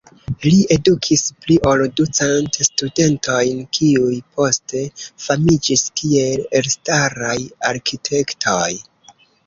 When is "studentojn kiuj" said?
2.69-4.19